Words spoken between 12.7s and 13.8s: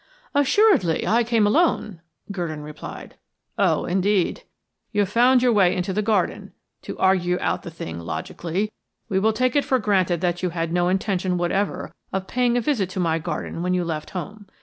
to my garden when